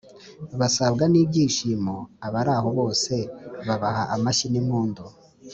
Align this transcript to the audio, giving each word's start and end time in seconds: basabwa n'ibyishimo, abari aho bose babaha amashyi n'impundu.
basabwa 0.59 1.03
n'ibyishimo, 1.11 1.95
abari 2.25 2.51
aho 2.57 2.69
bose 2.79 3.13
babaha 3.67 4.03
amashyi 4.15 4.47
n'impundu. 4.49 5.03